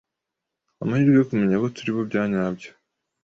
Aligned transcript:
amahirwe 0.83 1.15
yo 1.19 1.27
kumenya 1.29 1.55
abo 1.57 1.67
turibo 1.75 2.01
bya 2.09 2.23
nyabyo 2.31 2.71